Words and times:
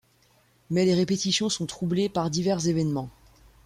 Mais 0.71 0.83
les 0.83 0.95
répétitions 0.95 1.47
sont 1.49 1.67
troublées 1.67 2.09
par 2.09 2.31
divers 2.31 2.67
événements. 2.67 3.11